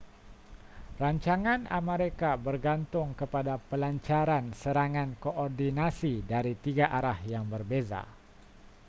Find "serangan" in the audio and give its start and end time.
4.61-5.09